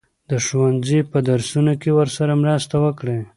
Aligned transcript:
د 0.29 0.31
ښوونځي 0.45 0.99
په 1.11 1.17
درسونو 1.29 1.73
کې 1.81 1.89
ورسره 1.99 2.33
مرسته 2.43 2.75
وکړئ. 2.85 3.19